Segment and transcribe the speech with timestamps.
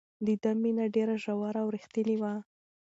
[0.25, 2.33] د ده مینه ډېره ژوره او رښتینې وه.